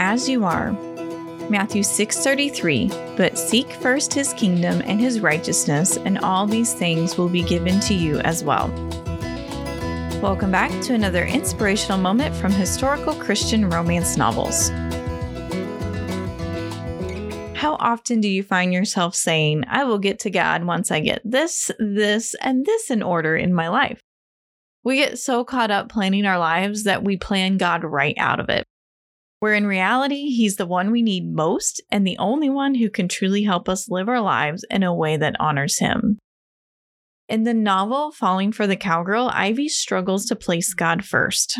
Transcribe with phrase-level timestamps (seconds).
[0.00, 0.72] as you are.
[1.50, 2.88] Matthew 6:33,
[3.18, 7.78] but seek first his kingdom and his righteousness, and all these things will be given
[7.80, 8.68] to you as well.
[10.22, 14.70] Welcome back to another inspirational moment from historical Christian romance novels.
[17.54, 21.20] How often do you find yourself saying, I will get to God once I get
[21.26, 24.00] this, this, and this in order in my life?
[24.82, 28.48] We get so caught up planning our lives that we plan God right out of
[28.48, 28.66] it
[29.40, 33.08] where in reality, he's the one we need most and the only one who can
[33.08, 36.18] truly help us live our lives in a way that honors him.
[37.28, 41.58] In the novel Falling for the Cowgirl, Ivy struggles to place God first.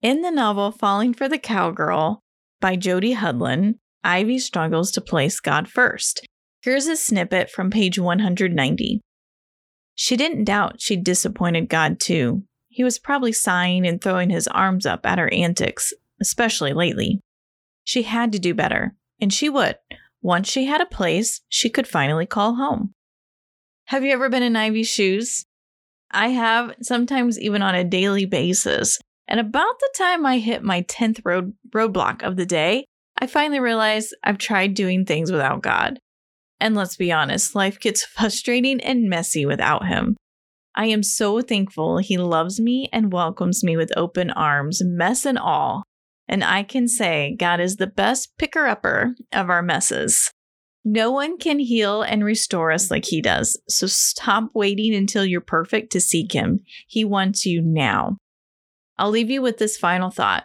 [0.00, 2.20] In the novel Falling for the Cowgirl
[2.60, 6.26] by Jody Hedlund, Ivy struggles to place God first.
[6.62, 9.00] Here's a snippet from page 190.
[9.94, 12.44] She didn't doubt she'd disappointed God too.
[12.68, 17.20] He was probably sighing and throwing his arms up at her antics, especially lately.
[17.84, 19.76] She had to do better, and she would.
[20.22, 22.94] Once she had a place she could finally call home.
[23.86, 25.44] Have you ever been in Ivy's shoes?
[26.10, 28.98] I have, sometimes even on a daily basis.
[29.28, 32.86] And about the time I hit my 10th road roadblock of the day,
[33.18, 35.98] I finally realized I've tried doing things without God.
[36.60, 40.16] And let's be honest, life gets frustrating and messy without Him.
[40.74, 45.38] I am so thankful He loves me and welcomes me with open arms, mess and
[45.38, 45.84] all.
[46.28, 50.30] And I can say God is the best picker upper of our messes.
[50.84, 53.60] No one can heal and restore us like He does.
[53.68, 56.60] So stop waiting until you're perfect to seek Him.
[56.86, 58.18] He wants you now.
[58.98, 60.44] I'll leave you with this final thought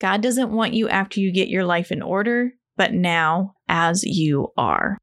[0.00, 4.48] God doesn't want you after you get your life in order, but now as you
[4.56, 4.98] are.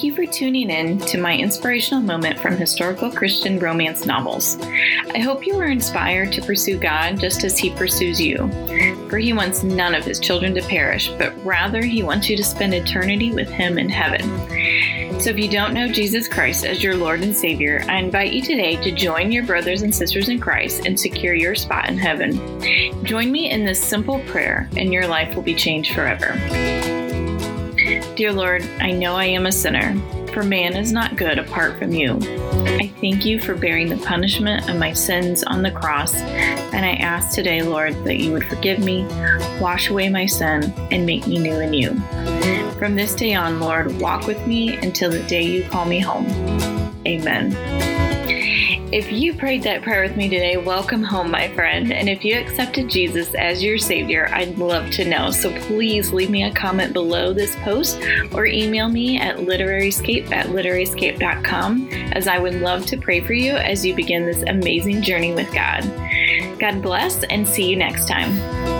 [0.00, 4.56] Thank you for tuning in to my inspirational moment from historical Christian romance novels.
[5.14, 8.50] I hope you were inspired to pursue God just as He pursues you.
[9.10, 12.42] For He wants none of His children to perish, but rather He wants you to
[12.42, 15.20] spend eternity with Him in heaven.
[15.20, 18.40] So if you don't know Jesus Christ as your Lord and Savior, I invite you
[18.40, 23.04] today to join your brothers and sisters in Christ and secure your spot in heaven.
[23.04, 26.38] Join me in this simple prayer, and your life will be changed forever.
[28.14, 29.96] Dear Lord, I know I am a sinner,
[30.32, 32.18] for man is not good apart from you.
[32.78, 36.92] I thank you for bearing the punishment of my sins on the cross, and I
[36.92, 39.04] ask today, Lord, that you would forgive me,
[39.60, 41.94] wash away my sin, and make me new in you.
[42.78, 46.26] From this day on, Lord, walk with me until the day you call me home.
[47.06, 47.50] Amen.
[48.92, 51.92] If you prayed that prayer with me today, welcome home, my friend.
[51.92, 55.30] And if you accepted Jesus as your Savior, I'd love to know.
[55.30, 58.02] So please leave me a comment below this post
[58.32, 63.52] or email me at literaryscape at literaryscape.com as I would love to pray for you
[63.52, 65.82] as you begin this amazing journey with God.
[66.58, 68.79] God bless and see you next time.